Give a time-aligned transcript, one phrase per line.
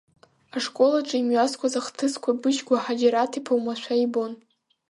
[0.55, 4.31] Ашкол аҿы имҩасқәоз ахҭысқәа Быџьгәа Ҳаџьараҭ-иԥа уамашәа ибон.